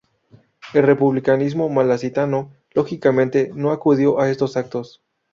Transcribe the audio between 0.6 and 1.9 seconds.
El republicanismo